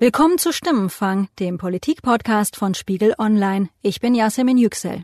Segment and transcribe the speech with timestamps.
[0.00, 3.68] Willkommen zu Stimmenfang, dem Politikpodcast von Spiegel Online.
[3.82, 5.02] Ich bin Yasemin Yüksel.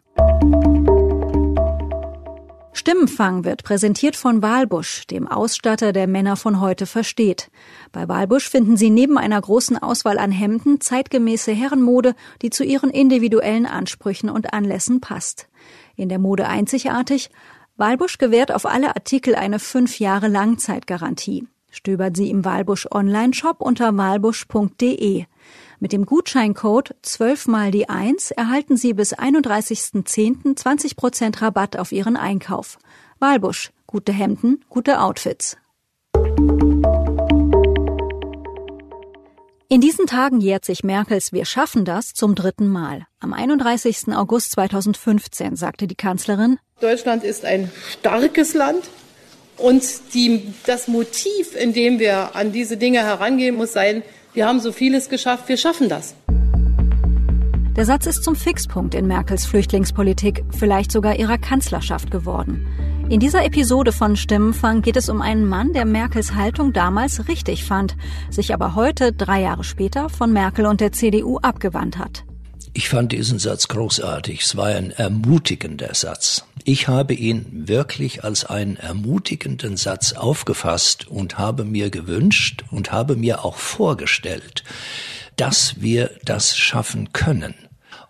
[2.73, 7.51] Stimmenfang wird präsentiert von Walbusch, dem Ausstatter, der Männer von heute versteht.
[7.91, 12.91] Bei Walbusch finden Sie neben einer großen Auswahl an Hemden zeitgemäße Herrenmode, die zu Ihren
[12.91, 15.49] individuellen Ansprüchen und Anlässen passt.
[15.97, 17.31] In der Mode einzigartig,
[17.77, 21.49] Walbusch gewährt auf alle Artikel eine fünf Jahre Langzeitgarantie.
[21.75, 25.25] Stöbert Sie im Walbusch Online-Shop unter walbusch.de.
[25.81, 30.57] Mit dem Gutscheincode 12 mal die 1 erhalten Sie bis 31.10.
[30.57, 32.79] 20% Rabatt auf Ihren Einkauf.
[33.19, 33.73] Walbusch.
[33.89, 35.57] Gute Hemden, gute Outfits.
[39.69, 43.09] In diesen Tagen jährt sich Merkels Wir schaffen das zum dritten Mal.
[43.19, 44.15] Am 31.
[44.15, 48.89] August 2015 sagte die Kanzlerin, Deutschland ist ein starkes Land,
[49.57, 49.83] und
[50.15, 54.73] die, das Motiv, in dem wir an diese Dinge herangehen, muss sein, wir haben so
[54.73, 56.15] vieles geschafft, wir schaffen das.
[57.77, 62.67] Der Satz ist zum Fixpunkt in Merkels Flüchtlingspolitik, vielleicht sogar ihrer Kanzlerschaft geworden.
[63.09, 67.65] In dieser Episode von Stimmenfang geht es um einen Mann, der Merkels Haltung damals richtig
[67.65, 67.97] fand,
[68.31, 72.25] sich aber heute, drei Jahre später, von Merkel und der CDU abgewandt hat.
[72.77, 74.43] Ich fand diesen Satz großartig.
[74.43, 76.45] Es war ein ermutigender Satz.
[76.65, 83.15] Ich habe ihn wirklich als einen ermutigenden Satz aufgefasst und habe mir gewünscht und habe
[83.15, 84.65] mir auch vorgestellt,
[85.37, 87.55] dass wir das schaffen können.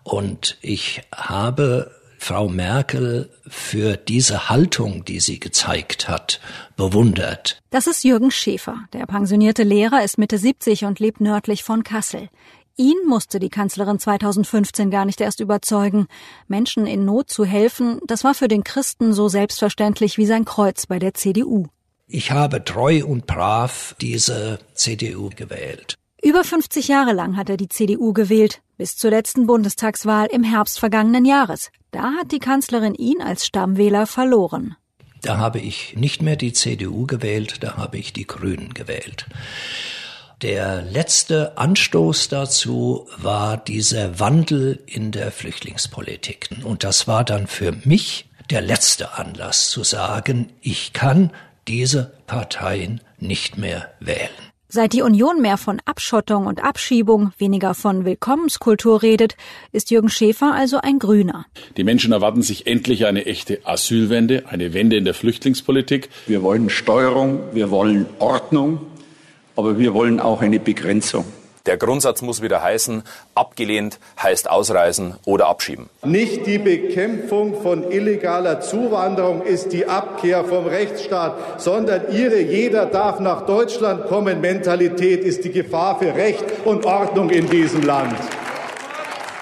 [0.03, 6.39] Und ich habe Frau Merkel für diese Haltung, die sie gezeigt hat,
[6.75, 7.61] bewundert.
[7.69, 8.79] Das ist Jürgen Schäfer.
[8.93, 12.29] Der pensionierte Lehrer ist Mitte 70 und lebt nördlich von Kassel.
[12.77, 16.07] Ihn musste die Kanzlerin 2015 gar nicht erst überzeugen.
[16.49, 20.85] Menschen in Not zu helfen, das war für den Christen so selbstverständlich wie sein Kreuz
[20.85, 21.67] bei der CDU.
[22.05, 25.95] Ich habe treu und brav diese CDU gewählt.
[26.21, 30.77] Über 50 Jahre lang hat er die CDU gewählt, bis zur letzten Bundestagswahl im Herbst
[30.77, 31.71] vergangenen Jahres.
[31.91, 34.75] Da hat die Kanzlerin ihn als Stammwähler verloren.
[35.21, 39.27] Da habe ich nicht mehr die CDU gewählt, da habe ich die Grünen gewählt.
[40.41, 46.49] Der letzte Anstoß dazu war dieser Wandel in der Flüchtlingspolitik.
[46.63, 51.31] Und das war dann für mich der letzte Anlass zu sagen, ich kann
[51.69, 54.29] diese Parteien nicht mehr wählen.
[54.67, 59.37] Seit die Union mehr von Abschottung und Abschiebung, weniger von Willkommenskultur redet,
[59.71, 61.45] ist Jürgen Schäfer also ein Grüner.
[61.77, 66.09] Die Menschen erwarten sich endlich eine echte Asylwende, eine Wende in der Flüchtlingspolitik.
[66.27, 68.81] Wir wollen Steuerung, wir wollen Ordnung,
[69.55, 71.25] aber wir wollen auch eine Begrenzung.
[71.65, 73.01] Der Grundsatz muss wieder heißen,
[73.33, 75.89] abgelehnt heißt ausreisen oder abschieben.
[76.03, 83.19] Nicht die Bekämpfung von illegaler Zuwanderung ist die Abkehr vom Rechtsstaat, sondern ihre jeder darf
[83.19, 88.15] nach Deutschland kommen Mentalität ist die Gefahr für Recht und Ordnung in diesem Land.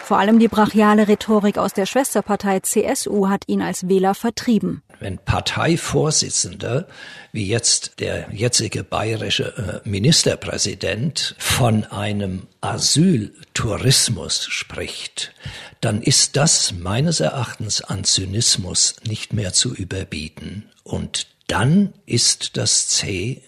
[0.03, 4.82] Vor allem die brachiale Rhetorik aus der Schwesterpartei CSU hat ihn als Wähler vertrieben.
[4.99, 6.87] Wenn Parteivorsitzende,
[7.31, 15.33] wie jetzt der jetzige bayerische äh, Ministerpräsident, von einem Asyltourismus spricht,
[15.81, 20.69] dann ist das meines Erachtens an Zynismus nicht mehr zu überbieten.
[20.83, 23.41] Und dann ist das C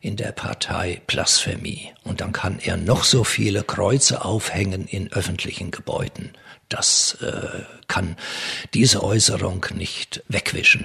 [0.00, 1.92] in der Partei Blasphemie.
[2.04, 6.32] Und dann kann er noch so viele Kreuze aufhängen in öffentlichen Gebäuden.
[6.68, 8.16] Das äh, kann
[8.74, 10.84] diese Äußerung nicht wegwischen.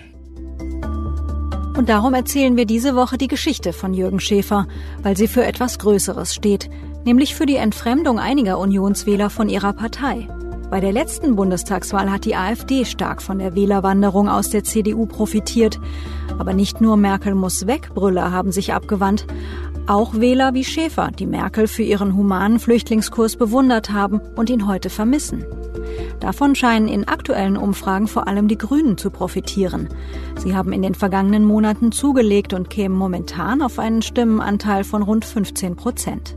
[1.75, 4.67] Und darum erzählen wir diese Woche die Geschichte von Jürgen Schäfer,
[5.01, 6.69] weil sie für etwas Größeres steht,
[7.03, 10.27] nämlich für die Entfremdung einiger Unionswähler von ihrer Partei.
[10.73, 15.79] Bei der letzten Bundestagswahl hat die AfD stark von der Wählerwanderung aus der CDU profitiert.
[16.39, 19.27] Aber nicht nur Merkel muss weg, Brüller haben sich abgewandt.
[19.85, 24.89] Auch Wähler wie Schäfer, die Merkel für ihren humanen Flüchtlingskurs bewundert haben und ihn heute
[24.89, 25.45] vermissen.
[26.19, 29.89] Davon scheinen in aktuellen Umfragen vor allem die Grünen zu profitieren.
[30.39, 35.23] Sie haben in den vergangenen Monaten zugelegt und kämen momentan auf einen Stimmenanteil von rund
[35.23, 36.35] 15 Prozent.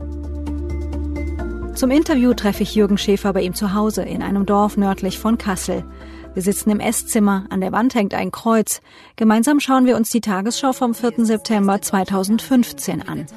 [1.77, 5.37] Zum Interview treffe ich Jürgen Schäfer bei ihm zu Hause in einem Dorf nördlich von
[5.37, 5.85] Kassel.
[6.33, 8.81] Wir sitzen im Esszimmer, an der Wand hängt ein Kreuz.
[9.15, 11.23] Gemeinsam schauen wir uns die Tagesschau vom 4.
[11.23, 13.27] September 2015 an.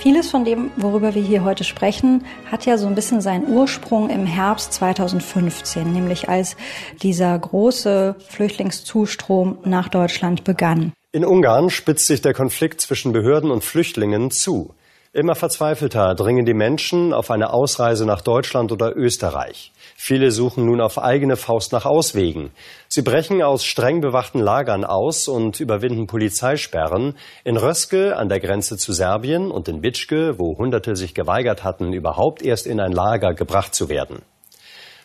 [0.00, 4.10] Vieles von dem, worüber wir hier heute sprechen, hat ja so ein bisschen seinen Ursprung
[4.10, 6.56] im Herbst 2015, nämlich als
[7.02, 10.92] dieser große Flüchtlingszustrom nach Deutschland begann.
[11.12, 14.74] In Ungarn spitzt sich der Konflikt zwischen Behörden und Flüchtlingen zu.
[15.18, 19.72] Immer verzweifelter dringen die Menschen auf eine Ausreise nach Deutschland oder Österreich.
[19.96, 22.52] Viele suchen nun auf eigene Faust nach Auswegen.
[22.86, 28.76] Sie brechen aus streng bewachten Lagern aus und überwinden Polizeisperren in Röske an der Grenze
[28.76, 33.34] zu Serbien und in Bitschke, wo Hunderte sich geweigert hatten, überhaupt erst in ein Lager
[33.34, 34.22] gebracht zu werden.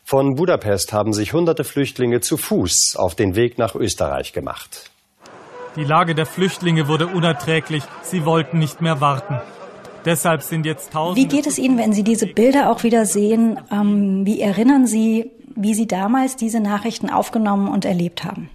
[0.04, 4.92] Von Budapest haben sich hunderte Flüchtlinge zu Fuß auf den Weg nach Österreich gemacht.
[5.76, 7.82] Die Lage der Flüchtlinge wurde unerträglich.
[8.04, 9.42] Sie wollten nicht mehr warten.
[10.06, 11.18] Deshalb sind jetzt tausend.
[11.18, 13.60] Wie geht es Ihnen, wenn Sie diese Bilder auch wieder sehen?
[13.72, 18.50] Ähm, wie erinnern Sie, wie Sie damals diese Nachrichten aufgenommen und erlebt haben?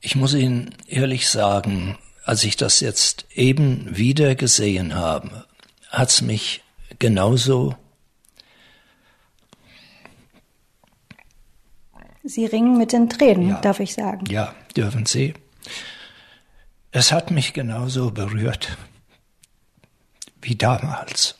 [0.00, 5.44] Ich muss Ihnen ehrlich sagen, als ich das jetzt eben wieder gesehen habe,
[5.90, 6.62] hat's mich
[6.98, 7.74] genauso
[12.22, 13.60] Sie ringen mit den Tränen, ja.
[13.60, 14.26] darf ich sagen.
[14.26, 15.34] Ja, dürfen Sie.
[16.92, 18.76] Es hat mich genauso berührt
[20.42, 21.36] wie damals.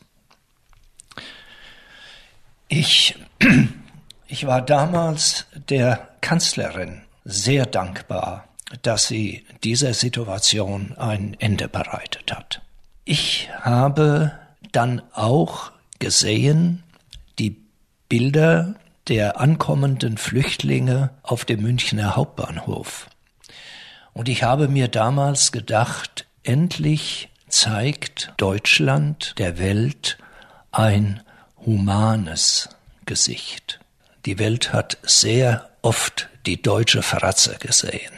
[2.68, 3.16] Ich,
[4.28, 8.48] ich war damals der Kanzlerin sehr dankbar,
[8.82, 12.62] dass sie dieser Situation ein Ende bereitet hat.
[13.04, 14.38] Ich habe
[14.72, 16.82] dann auch gesehen
[17.38, 17.56] die
[18.08, 18.76] Bilder
[19.08, 23.08] der ankommenden Flüchtlinge auf dem Münchner Hauptbahnhof.
[24.12, 30.18] Und ich habe mir damals gedacht, endlich zeigt Deutschland der Welt
[30.72, 31.20] ein
[31.66, 32.68] humanes
[33.06, 33.80] Gesicht.
[34.26, 38.10] Die Welt hat sehr oft die deutsche Fratze gesehen.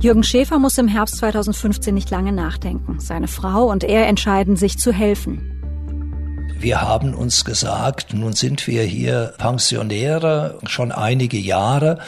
[0.00, 3.00] Jürgen Schäfer muss im Herbst 2015 nicht lange nachdenken.
[3.00, 5.50] Seine Frau und er entscheiden sich zu helfen.
[6.58, 11.98] Wir haben uns gesagt, nun sind wir hier Pensionäre schon einige Jahre.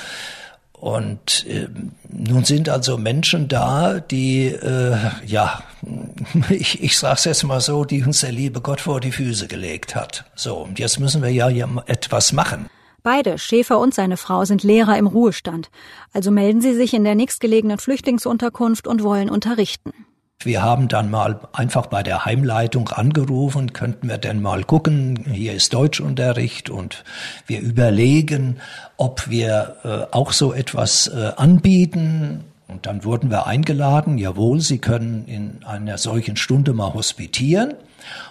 [0.73, 1.69] Und äh,
[2.09, 5.63] nun sind also Menschen da, die, äh, ja,
[6.51, 9.47] ich, ich sage es jetzt mal so, die uns der liebe Gott vor die Füße
[9.47, 10.25] gelegt hat.
[10.35, 11.49] So, und jetzt müssen wir ja
[11.87, 12.69] etwas machen.
[13.03, 15.71] Beide, Schäfer und seine Frau, sind Lehrer im Ruhestand.
[16.13, 19.93] Also melden sie sich in der nächstgelegenen Flüchtlingsunterkunft und wollen unterrichten.
[20.41, 25.55] Wir haben dann mal einfach bei der Heimleitung angerufen, könnten wir denn mal gucken, hier
[25.55, 27.05] ist Deutschunterricht und
[27.47, 28.59] wir überlegen,
[28.97, 32.45] ob wir äh, auch so etwas äh, anbieten.
[32.69, 37.75] Und dann wurden wir eingeladen, jawohl, Sie können in einer solchen Stunde mal hospitieren.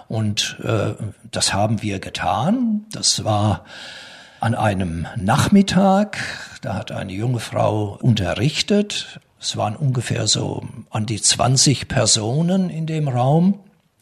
[0.07, 0.93] Und äh,
[1.31, 2.85] das haben wir getan.
[2.91, 3.65] Das war
[4.39, 6.17] an einem Nachmittag.
[6.61, 12.87] Da hat eine junge Frau unterrichtet es waren ungefähr so an die 20 Personen in
[12.87, 13.59] dem Raum.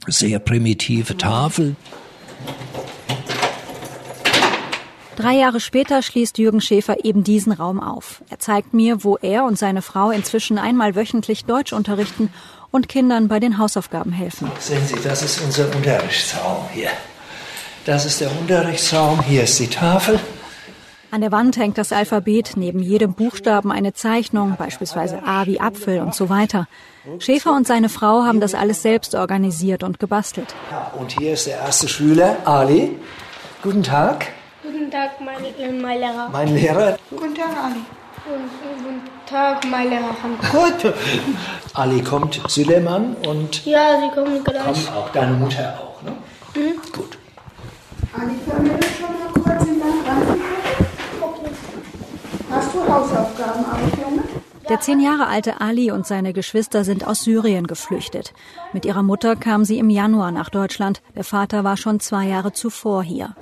[0.08, 1.76] Sehr primitive Tafel.
[5.16, 8.24] Drei Jahre später schließt Jürgen Schäfer eben diesen Raum auf.
[8.30, 12.34] Er zeigt mir, wo er und seine Frau inzwischen einmal wöchentlich Deutsch unterrichten
[12.72, 14.52] und Kindern bei den Hausaufgaben helfen.
[14.60, 16.90] Sehen Sie, das ist unser Unterrichtsraum hier.
[17.86, 20.20] Das ist der Unterrichtsraum, hier ist die Tafel.
[21.12, 26.00] An der Wand hängt das Alphabet, neben jedem Buchstaben eine Zeichnung, beispielsweise A wie Apfel
[26.00, 26.68] und so weiter.
[27.20, 30.56] Schäfer und seine Frau haben das alles selbst organisiert und gebastelt.
[30.98, 32.98] und hier ist der erste Schüler, Ali.
[33.62, 34.30] Guten Tag.
[34.74, 36.30] Guten Tag, mein, äh, mein Lehrer.
[36.32, 36.98] Mein Lehrer.
[37.12, 37.82] Guten Tag, Ali.
[38.26, 40.16] Guten Tag, mein Lehrer.
[40.52, 40.94] Gut.
[41.76, 43.64] Ali kommt, Süleyman und...
[43.68, 44.64] Ja, sie kommen gleich.
[44.66, 46.14] Kommt auch, deine Mutter auch, ne?
[46.56, 46.72] Mhm.
[46.92, 47.20] Gut.
[48.14, 50.40] Ali, können wir schon mal kurz in dein
[52.50, 54.24] Hast du Hausaufgaben auch, Junge?
[54.70, 58.34] Der zehn Jahre alte Ali und seine Geschwister sind aus Syrien geflüchtet.
[58.72, 61.04] Mit ihrer Mutter kam sie im Januar nach Deutschland.
[61.16, 63.36] Der Vater war schon zwei Jahre zuvor hier.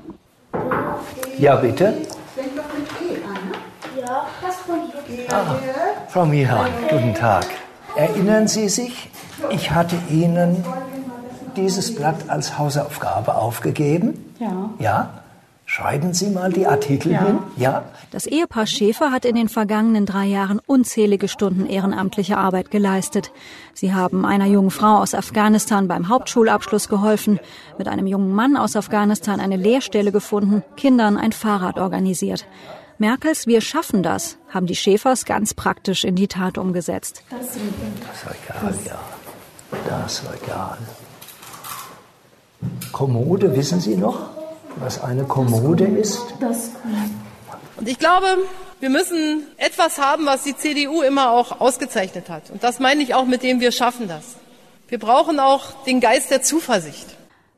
[1.37, 1.93] Ja, bitte.
[3.99, 5.25] Ja, das von hier.
[5.31, 5.55] Ah,
[6.07, 7.45] Frau Mihan, guten Tag.
[7.95, 9.09] Erinnern Sie sich,
[9.49, 10.63] ich hatte Ihnen
[11.55, 14.33] dieses Blatt als Hausaufgabe aufgegeben?
[14.39, 14.69] Ja.
[14.79, 15.20] Ja?
[15.73, 17.23] Schreiben Sie mal die Artikel ja.
[17.23, 17.39] hin.
[17.55, 17.85] Ja.
[18.11, 23.31] Das Ehepaar Schäfer hat in den vergangenen drei Jahren unzählige Stunden ehrenamtliche Arbeit geleistet.
[23.73, 27.39] Sie haben einer jungen Frau aus Afghanistan beim Hauptschulabschluss geholfen,
[27.77, 32.47] mit einem jungen Mann aus Afghanistan eine Lehrstelle gefunden, Kindern ein Fahrrad organisiert.
[32.97, 37.23] Merkels Wir schaffen das haben die Schäfers ganz praktisch in die Tat umgesetzt.
[37.29, 38.99] Das war egal, ja.
[39.87, 40.77] Das war egal.
[42.91, 44.40] Kommode, wissen Sie noch?
[44.77, 46.21] Was eine Kommode ist?
[47.77, 48.25] Und ich glaube,
[48.79, 52.49] wir müssen etwas haben, was die CDU immer auch ausgezeichnet hat.
[52.49, 54.35] Und das meine ich auch mit dem, wir schaffen das.
[54.87, 57.05] Wir brauchen auch den Geist der Zuversicht.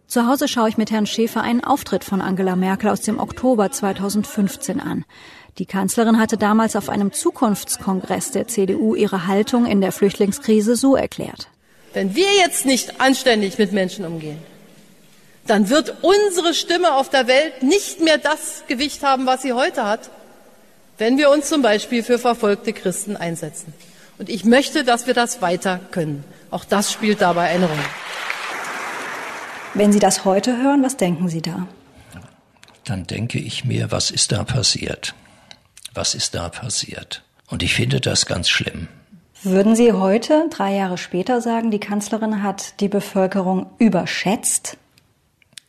[0.07, 3.71] Zu Hause schaue ich mit Herrn Schäfer einen Auftritt von Angela Merkel aus dem Oktober
[3.71, 5.05] 2015 an.
[5.57, 10.95] Die Kanzlerin hatte damals auf einem Zukunftskongress der CDU ihre Haltung in der Flüchtlingskrise so
[10.95, 11.47] erklärt.
[11.93, 14.39] Wenn wir jetzt nicht anständig mit Menschen umgehen,
[15.47, 19.85] dann wird unsere Stimme auf der Welt nicht mehr das Gewicht haben, was sie heute
[19.85, 20.09] hat,
[20.97, 23.73] wenn wir uns zum Beispiel für verfolgte Christen einsetzen.
[24.17, 26.23] Und ich möchte, dass wir das weiter können.
[26.51, 27.85] Auch das spielt dabei eine Rolle.
[29.73, 31.67] Wenn Sie das heute hören, was denken Sie da?
[32.83, 35.15] Dann denke ich mir, was ist da passiert?
[35.93, 37.23] Was ist da passiert?
[37.47, 38.87] Und ich finde das ganz schlimm.
[39.41, 44.77] Würden Sie heute, drei Jahre später, sagen, die Kanzlerin hat die Bevölkerung überschätzt?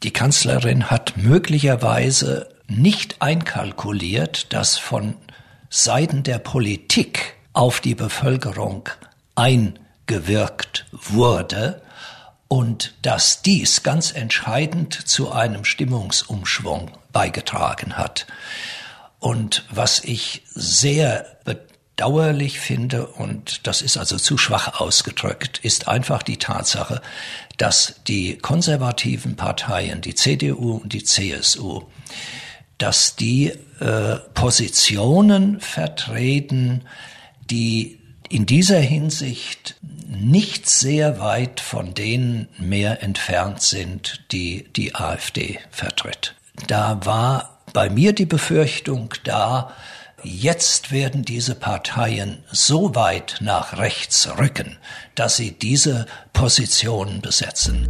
[0.04, 5.16] Die Kanzlerin hat möglicherweise nicht einkalkuliert, dass von
[5.70, 8.90] Seiten der Politik auf die Bevölkerung
[9.34, 11.80] eingewirkt wurde
[12.48, 18.26] und dass dies ganz entscheidend zu einem Stimmungsumschwung beigetragen hat.
[19.20, 21.38] Und was ich sehr
[21.96, 27.00] bedauerlich finde, und das ist also zu schwach ausgedrückt, ist einfach die Tatsache,
[27.56, 31.82] dass die konservativen Parteien, die CDU und die CSU,
[32.78, 36.82] dass die äh, Positionen vertreten,
[37.50, 39.76] die in dieser Hinsicht
[40.08, 46.34] nicht sehr weit von denen mehr entfernt sind, die die AfD vertritt.
[46.66, 49.72] Da war bei mir die Befürchtung da,
[50.24, 54.76] jetzt werden diese Parteien so weit nach rechts rücken,
[55.14, 57.88] dass sie diese Positionen besetzen.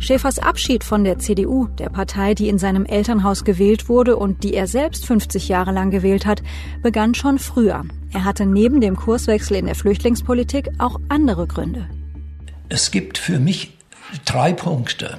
[0.00, 4.54] Schäfers Abschied von der CDU, der Partei, die in seinem Elternhaus gewählt wurde und die
[4.54, 6.42] er selbst 50 Jahre lang gewählt hat,
[6.82, 7.84] begann schon früher.
[8.12, 11.88] Er hatte neben dem Kurswechsel in der Flüchtlingspolitik auch andere Gründe.
[12.68, 13.72] Es gibt für mich
[14.24, 15.18] drei Punkte.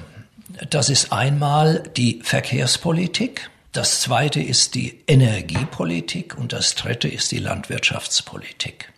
[0.70, 7.38] Das ist einmal die Verkehrspolitik, das zweite ist die Energiepolitik und das dritte ist die
[7.38, 8.92] Landwirtschaftspolitik.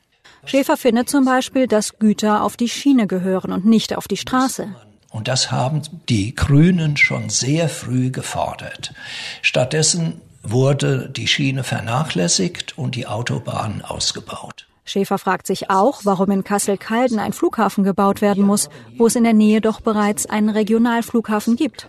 [0.44, 4.74] Schäfer findet zum Beispiel, dass Güter auf die Schiene gehören und nicht auf die Straße.
[5.10, 8.94] Und das haben die Grünen schon sehr früh gefordert.
[9.42, 14.66] Stattdessen wurde die Schiene vernachlässigt und die Autobahnen ausgebaut.
[14.84, 19.24] Schäfer fragt sich auch, warum in Kassel-Calden ein Flughafen gebaut werden muss, wo es in
[19.24, 21.88] der Nähe doch bereits einen Regionalflughafen gibt.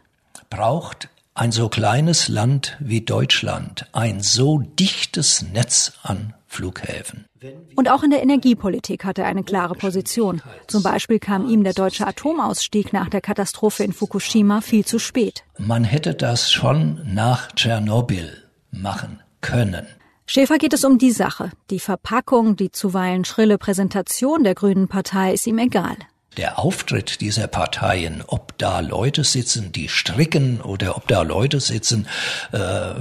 [0.49, 7.25] Braucht ein so kleines Land wie Deutschland ein so dichtes Netz an Flughäfen?
[7.75, 10.41] Und auch in der Energiepolitik hat er eine klare Position.
[10.67, 15.43] Zum Beispiel kam ihm der deutsche Atomausstieg nach der Katastrophe in Fukushima viel zu spät.
[15.57, 19.87] Man hätte das schon nach Tschernobyl machen können.
[20.25, 21.51] Schäfer geht es um die Sache.
[21.69, 25.97] Die Verpackung, die zuweilen schrille Präsentation der Grünen Partei ist ihm egal
[26.37, 32.07] der Auftritt dieser Parteien, ob da Leute sitzen, die stricken oder ob da Leute sitzen,
[32.51, 32.93] äh,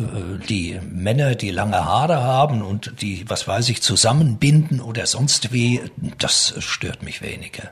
[0.48, 5.80] die Männer, die lange Haare haben und die, was weiß ich, zusammenbinden oder sonst wie,
[6.18, 7.70] das stört mich weniger.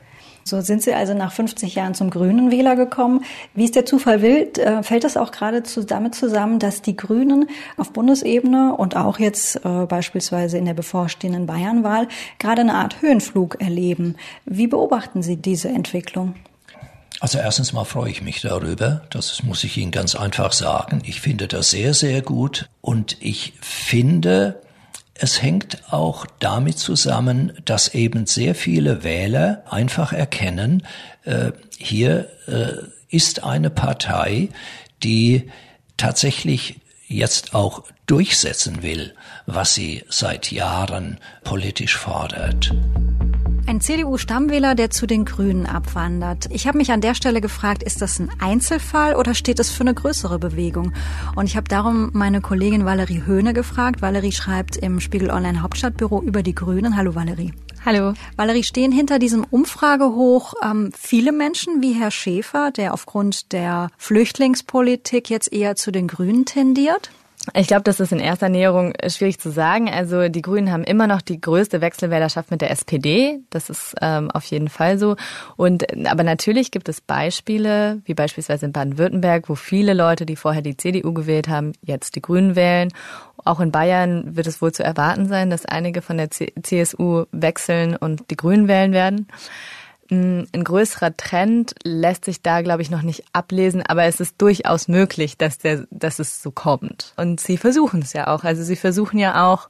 [0.50, 3.24] So sind Sie also nach 50 Jahren zum Grünen Wähler gekommen.
[3.54, 7.48] Wie es der Zufall will, äh, fällt das auch gerade damit zusammen, dass die Grünen
[7.76, 12.08] auf Bundesebene und auch jetzt äh, beispielsweise in der bevorstehenden Bayernwahl
[12.40, 14.16] gerade eine Art Höhenflug erleben.
[14.44, 16.34] Wie beobachten Sie diese Entwicklung?
[17.20, 19.02] Also erstens mal freue ich mich darüber.
[19.10, 21.02] Das muss ich Ihnen ganz einfach sagen.
[21.04, 22.68] Ich finde das sehr, sehr gut.
[22.80, 24.60] Und ich finde,
[25.20, 30.86] es hängt auch damit zusammen, dass eben sehr viele Wähler einfach erkennen,
[31.24, 34.48] äh, hier äh, ist eine Partei,
[35.02, 35.50] die
[35.98, 42.72] tatsächlich jetzt auch durchsetzen will, was sie seit Jahren politisch fordert.
[43.70, 46.48] Ein CDU-Stammwähler, der zu den Grünen abwandert.
[46.50, 49.82] Ich habe mich an der Stelle gefragt, ist das ein Einzelfall oder steht es für
[49.82, 50.92] eine größere Bewegung?
[51.36, 54.02] Und ich habe darum meine Kollegin Valerie Höhne gefragt.
[54.02, 56.96] Valerie schreibt im Spiegel Online Hauptstadtbüro über die Grünen.
[56.96, 57.52] Hallo Valerie.
[57.86, 58.14] Hallo.
[58.34, 65.30] Valerie, stehen hinter diesem Umfragehoch ähm, viele Menschen wie Herr Schäfer, der aufgrund der Flüchtlingspolitik
[65.30, 67.12] jetzt eher zu den Grünen tendiert?
[67.54, 69.88] Ich glaube, das ist in erster Näherung schwierig zu sagen.
[69.88, 73.40] Also die Grünen haben immer noch die größte Wechselwählerschaft mit der SPD.
[73.48, 75.16] Das ist ähm, auf jeden Fall so.
[75.56, 80.60] Und aber natürlich gibt es Beispiele, wie beispielsweise in Baden-Württemberg, wo viele Leute, die vorher
[80.60, 82.90] die CDU gewählt haben, jetzt die Grünen wählen.
[83.42, 87.96] Auch in Bayern wird es wohl zu erwarten sein, dass einige von der CSU wechseln
[87.96, 89.28] und die Grünen wählen werden.
[90.10, 94.88] Ein größerer Trend lässt sich da, glaube ich, noch nicht ablesen, aber es ist durchaus
[94.88, 97.14] möglich, dass, der, dass es so kommt.
[97.16, 98.42] Und sie versuchen es ja auch.
[98.42, 99.68] Also sie versuchen ja auch,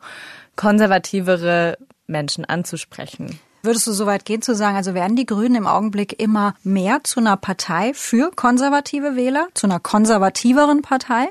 [0.56, 3.38] konservativere Menschen anzusprechen.
[3.62, 7.00] Würdest du so weit gehen zu sagen, also werden die Grünen im Augenblick immer mehr
[7.04, 11.28] zu einer Partei für konservative Wähler, zu einer konservativeren Partei?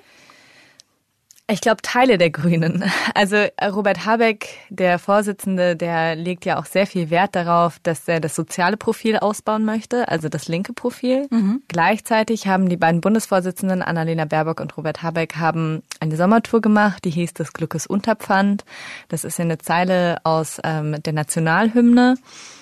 [1.52, 2.84] Ich glaube, Teile der Grünen.
[3.16, 8.08] Also äh, Robert Habeck, der Vorsitzende, der legt ja auch sehr viel Wert darauf, dass
[8.08, 11.28] er das soziale Profil ausbauen möchte, also das linke Profil.
[11.32, 11.64] Mhm.
[11.68, 17.10] Gleichzeitig haben die beiden Bundesvorsitzenden, Annalena Baerbock und Robert Habeck, haben eine Sommertour gemacht, die
[17.10, 18.64] hieß des Glückes Unterpfand.
[19.08, 22.16] Das ist ja eine Zeile aus ähm, der Nationalhymne.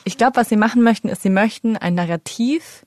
[0.06, 2.86] Ich glaube, was sie machen möchten, ist, sie möchten ein Narrativ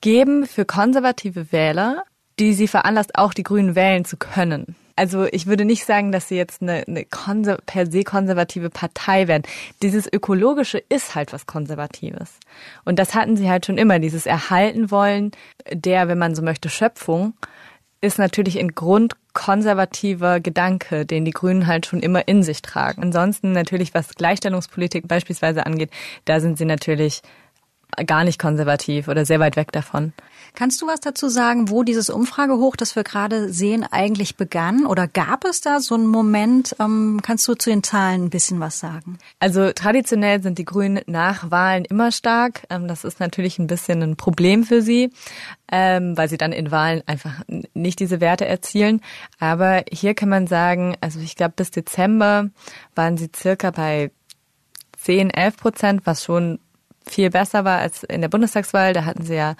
[0.00, 2.04] geben für konservative Wähler,
[2.38, 4.76] die sie veranlasst, auch die Grünen wählen zu können.
[4.96, 7.04] Also ich würde nicht sagen, dass sie jetzt eine, eine
[7.66, 9.44] per se konservative Partei werden.
[9.82, 12.38] Dieses Ökologische ist halt was Konservatives.
[12.84, 15.32] Und das hatten sie halt schon immer, dieses Erhalten wollen
[15.72, 17.34] der, wenn man so möchte, Schöpfung,
[18.00, 23.02] ist natürlich ein grundkonservativer Gedanke, den die Grünen halt schon immer in sich tragen.
[23.02, 25.90] Ansonsten natürlich, was Gleichstellungspolitik beispielsweise angeht,
[26.24, 27.22] da sind sie natürlich
[28.04, 30.12] gar nicht konservativ oder sehr weit weg davon.
[30.54, 34.84] Kannst du was dazu sagen, wo dieses Umfragehoch, das wir gerade sehen, eigentlich begann?
[34.84, 36.74] Oder gab es da so einen Moment?
[36.80, 39.18] Ähm, kannst du zu den Zahlen ein bisschen was sagen?
[39.38, 42.62] Also traditionell sind die Grünen nach Wahlen immer stark.
[42.68, 45.12] Ähm, das ist natürlich ein bisschen ein Problem für sie,
[45.70, 47.42] ähm, weil sie dann in Wahlen einfach
[47.74, 49.00] nicht diese Werte erzielen.
[49.38, 52.50] Aber hier kann man sagen, also ich glaube bis Dezember
[52.94, 54.10] waren sie circa bei
[54.98, 56.58] 10, 11 Prozent, was schon
[57.06, 58.92] viel besser war als in der Bundestagswahl.
[58.92, 59.54] Da hatten sie ja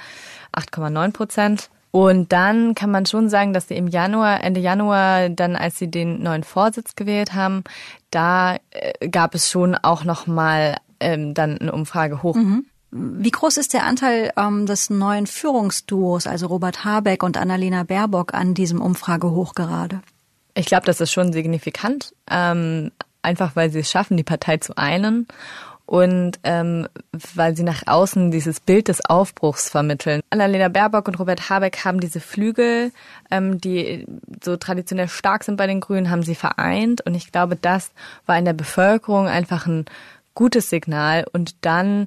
[0.52, 1.70] 8,9 Prozent.
[1.92, 5.90] Und dann kann man schon sagen, dass sie im Januar, Ende Januar, dann als sie
[5.90, 7.64] den neuen Vorsitz gewählt haben,
[8.10, 12.36] da äh, gab es schon auch noch mal ähm, dann eine Umfrage hoch.
[12.36, 12.66] Mhm.
[12.92, 18.34] Wie groß ist der Anteil ähm, des neuen Führungsduos, also Robert Habeck und Annalena Baerbock,
[18.34, 20.00] an diesem Umfragehoch gerade?
[20.54, 22.90] Ich glaube, das ist schon signifikant, ähm,
[23.22, 25.28] einfach weil sie es schaffen, die Partei zu einen
[25.90, 26.86] und ähm,
[27.34, 30.20] weil sie nach außen dieses Bild des Aufbruchs vermitteln.
[30.30, 32.92] Annalena Baerbock und Robert Habeck haben diese Flügel,
[33.28, 34.06] ähm, die
[34.40, 37.90] so traditionell stark sind bei den Grünen, haben sie vereint und ich glaube, das
[38.24, 39.84] war in der Bevölkerung einfach ein
[40.36, 42.06] gutes Signal und dann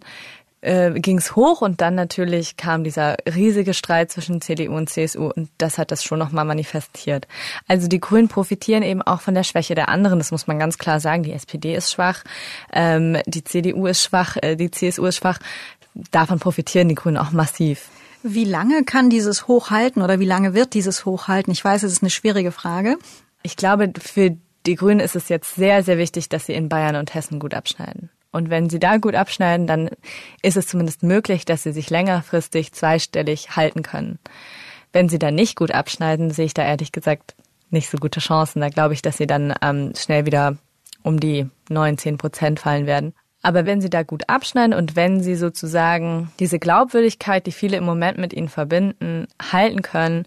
[0.63, 5.29] äh, ging es hoch und dann natürlich kam dieser riesige Streit zwischen CDU und CSU
[5.29, 7.27] und das hat das schon nochmal manifestiert.
[7.67, 10.77] Also die Grünen profitieren eben auch von der Schwäche der anderen, das muss man ganz
[10.77, 11.23] klar sagen.
[11.23, 12.23] Die SPD ist schwach,
[12.71, 15.39] ähm, die CDU ist schwach, äh, die CSU ist schwach.
[16.11, 17.89] Davon profitieren die Grünen auch massiv.
[18.23, 21.51] Wie lange kann dieses hochhalten oder wie lange wird dieses hochhalten?
[21.51, 22.97] Ich weiß, es ist eine schwierige Frage.
[23.43, 26.95] Ich glaube, für die Grünen ist es jetzt sehr, sehr wichtig, dass sie in Bayern
[26.95, 28.09] und Hessen gut abschneiden.
[28.33, 29.91] Und wenn sie da gut abschneiden, dann
[30.41, 34.19] ist es zumindest möglich, dass sie sich längerfristig zweistellig halten können.
[34.91, 37.35] Wenn sie da nicht gut abschneiden, sehe ich da ehrlich gesagt
[37.69, 38.59] nicht so gute Chancen.
[38.59, 40.57] Da glaube ich, dass sie dann ähm, schnell wieder
[41.03, 43.13] um die neun, zehn Prozent fallen werden.
[43.43, 47.83] Aber wenn sie da gut abschneiden und wenn sie sozusagen diese Glaubwürdigkeit, die viele im
[47.83, 50.25] Moment mit ihnen verbinden, halten können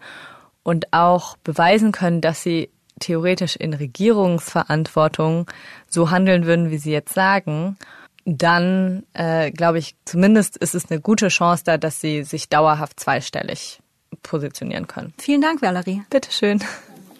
[0.62, 5.50] und auch beweisen können, dass sie theoretisch in Regierungsverantwortung
[5.88, 7.76] so handeln würden, wie Sie jetzt sagen,
[8.24, 12.98] dann äh, glaube ich, zumindest ist es eine gute Chance da, dass Sie sich dauerhaft
[12.98, 13.80] zweistellig
[14.22, 15.14] positionieren können.
[15.18, 16.02] Vielen Dank, Valerie.
[16.10, 16.62] Bitte schön.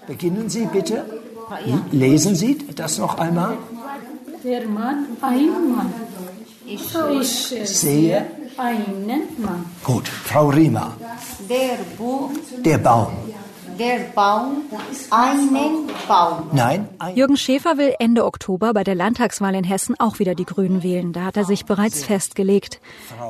[0.07, 1.05] Beginnen Sie bitte.
[1.93, 3.57] Lesen Sie das noch einmal.
[4.43, 5.93] Der Mann, ein Mann.
[6.67, 6.93] Ich,
[7.53, 8.27] ich sehe
[8.59, 9.65] einen Mann.
[9.85, 10.97] Gut, Frau Riemer.
[11.49, 12.31] Der Buch.
[12.65, 13.13] Der Baum
[13.79, 14.63] der Baum
[15.11, 16.51] einen Baum.
[16.53, 16.89] Nein.
[16.99, 20.83] Ein Jürgen Schäfer will Ende Oktober bei der Landtagswahl in Hessen auch wieder die Grünen
[20.83, 21.13] wählen.
[21.13, 22.81] Da hat er sich bereits festgelegt.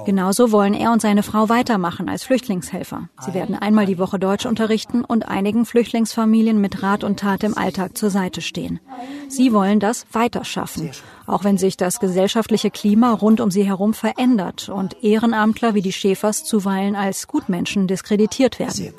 [0.04, 3.08] Genauso wollen er und seine Frau weitermachen als Flüchtlingshelfer.
[3.20, 7.56] Sie werden einmal die Woche Deutsch unterrichten und einigen Flüchtlingsfamilien mit Rat und Tat im
[7.56, 8.80] Alltag zur Seite stehen.
[9.28, 10.90] Sie wollen das weiter schaffen,
[11.26, 15.92] auch wenn sich das gesellschaftliche Klima rund um sie herum verändert und Ehrenamtler wie die
[15.92, 18.94] Schäfers zuweilen als Gutmenschen diskreditiert werden.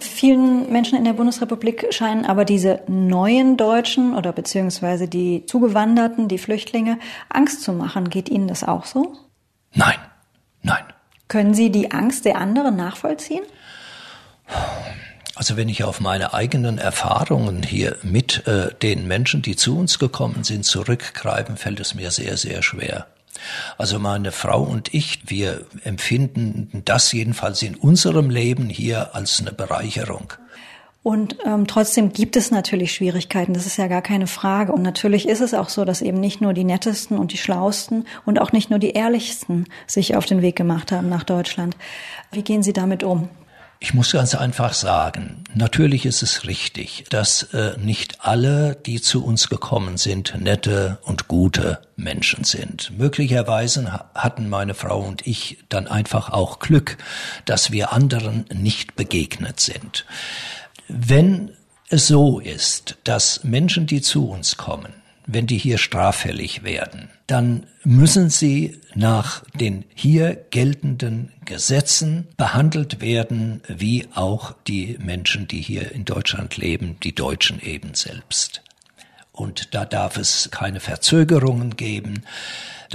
[0.00, 6.38] Vielen Menschen in der Bundesrepublik scheinen aber diese neuen Deutschen oder beziehungsweise die Zugewanderten, die
[6.38, 8.10] Flüchtlinge, Angst zu machen.
[8.10, 9.14] Geht Ihnen das auch so?
[9.72, 9.98] Nein,
[10.62, 10.84] nein.
[11.28, 13.44] Können Sie die Angst der anderen nachvollziehen?
[15.36, 19.98] Also wenn ich auf meine eigenen Erfahrungen hier mit äh, den Menschen, die zu uns
[19.98, 23.06] gekommen sind, zurückgreifen, fällt es mir sehr, sehr schwer.
[23.78, 29.52] Also meine Frau und ich, wir empfinden das jedenfalls in unserem Leben hier als eine
[29.52, 30.32] Bereicherung.
[31.04, 34.72] Und ähm, trotzdem gibt es natürlich Schwierigkeiten, das ist ja gar keine Frage.
[34.72, 38.06] Und natürlich ist es auch so, dass eben nicht nur die nettesten und die schlausten
[38.24, 41.76] und auch nicht nur die ehrlichsten sich auf den Weg gemacht haben nach Deutschland.
[42.32, 43.28] Wie gehen Sie damit um?
[43.84, 49.22] Ich muss ganz einfach sagen, natürlich ist es richtig, dass äh, nicht alle, die zu
[49.22, 52.92] uns gekommen sind, nette und gute Menschen sind.
[52.96, 56.96] Möglicherweise hatten meine Frau und ich dann einfach auch Glück,
[57.44, 60.06] dass wir anderen nicht begegnet sind.
[60.88, 61.50] Wenn
[61.90, 64.94] so ist, dass Menschen, die zu uns kommen,
[65.26, 73.62] wenn die hier straffällig werden, dann müssen sie nach den hier geltenden Gesetzen behandelt werden,
[73.68, 78.62] wie auch die Menschen, die hier in Deutschland leben, die Deutschen eben selbst.
[79.34, 82.24] Und da darf es keine Verzögerungen geben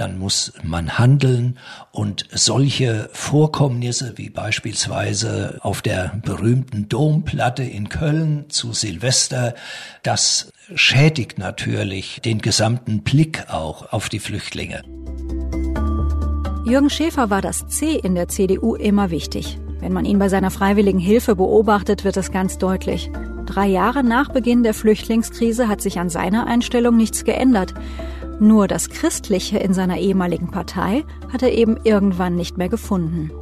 [0.00, 1.58] dann muss man handeln
[1.92, 9.54] und solche Vorkommnisse wie beispielsweise auf der berühmten Domplatte in Köln zu Silvester,
[10.02, 14.82] das schädigt natürlich den gesamten Blick auch auf die Flüchtlinge.
[16.64, 19.58] Jürgen Schäfer war das C in der CDU immer wichtig.
[19.80, 23.10] Wenn man ihn bei seiner freiwilligen Hilfe beobachtet, wird es ganz deutlich.
[23.50, 27.74] Drei Jahre nach Beginn der Flüchtlingskrise hat sich an seiner Einstellung nichts geändert.
[28.38, 33.32] Nur das Christliche in seiner ehemaligen Partei hat er eben irgendwann nicht mehr gefunden.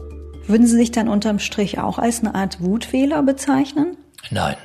[0.46, 3.98] Würden Sie sich dann unterm Strich auch als eine Art Wutwähler bezeichnen?
[4.30, 4.56] Nein,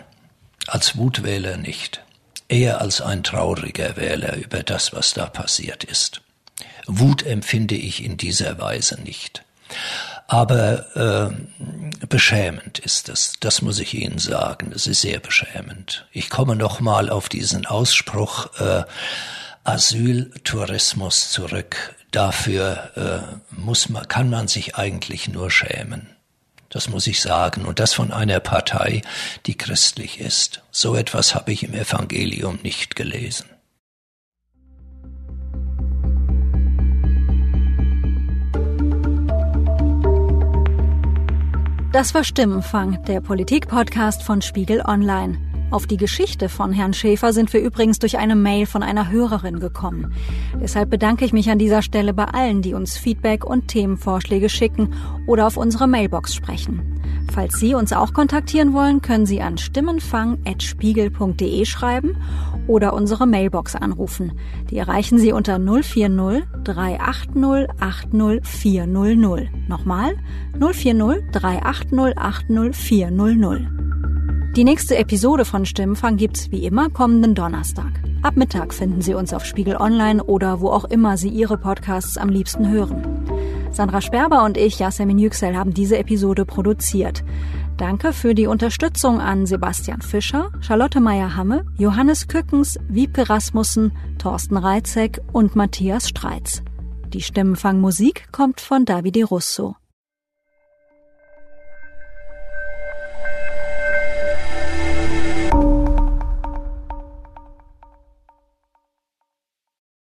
[0.67, 2.05] als Wutwähler nicht.
[2.47, 6.21] Eher als ein trauriger Wähler über das, was da passiert ist.
[6.87, 9.43] Wut empfinde ich in dieser Weise nicht.
[10.27, 11.31] Aber
[12.01, 14.71] äh, beschämend ist es, das muss ich Ihnen sagen.
[14.73, 16.07] Es ist sehr beschämend.
[16.11, 18.83] Ich komme noch mal auf diesen Ausspruch äh,
[19.63, 21.95] Asyltourismus zurück.
[22.11, 26.09] Dafür äh, muss man, kann man sich eigentlich nur schämen.
[26.69, 27.65] Das muss ich sagen.
[27.65, 29.01] Und das von einer Partei,
[29.45, 30.61] die christlich ist.
[30.71, 33.45] So etwas habe ich im Evangelium nicht gelesen.
[41.93, 45.52] Das war Stimmenfang, der Politik-Podcast von Spiegel Online.
[45.73, 49.59] Auf die Geschichte von Herrn Schäfer sind wir übrigens durch eine Mail von einer Hörerin
[49.59, 50.13] gekommen.
[50.61, 54.93] Deshalb bedanke ich mich an dieser Stelle bei allen, die uns Feedback und Themenvorschläge schicken
[55.25, 57.01] oder auf unsere Mailbox sprechen.
[57.33, 62.17] Falls Sie uns auch kontaktieren wollen, können Sie an stimmenfang.spiegel.de schreiben
[62.67, 64.33] oder unsere Mailbox anrufen.
[64.69, 69.47] Die erreichen Sie unter 040 380 80 400.
[69.67, 70.17] Nochmal
[70.59, 73.92] 040 380 80 400.
[74.55, 77.91] Die nächste Episode von Stimmenfang gibt's wie immer kommenden Donnerstag.
[78.21, 82.17] Ab Mittag finden Sie uns auf Spiegel Online oder wo auch immer Sie Ihre Podcasts
[82.19, 83.25] am liebsten hören.
[83.71, 87.23] Sandra Sperber und ich, Yasemin Yüksel, haben diese Episode produziert.
[87.77, 95.19] Danke für die Unterstützung an Sebastian Fischer, Charlotte Meyer-Hamme, Johannes Kückens, Wiebke Rasmussen, Thorsten Reitzek
[95.31, 96.61] und Matthias Streitz.
[97.07, 99.75] Die Stimmenfangmusik kommt von Davide Russo.